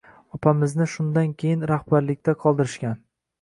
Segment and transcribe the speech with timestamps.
[0.35, 2.99] Opamizni shundan keyin rahbarlikda qoldirishgan.